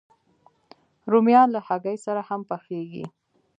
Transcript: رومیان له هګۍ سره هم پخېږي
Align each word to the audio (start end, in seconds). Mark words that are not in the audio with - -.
رومیان 1.11 1.47
له 1.55 1.59
هګۍ 1.67 1.97
سره 2.05 2.21
هم 2.29 2.41
پخېږي 2.49 3.05